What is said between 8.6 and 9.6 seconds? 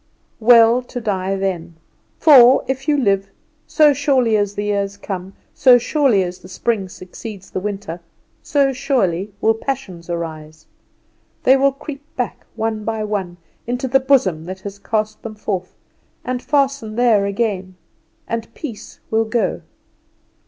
surely will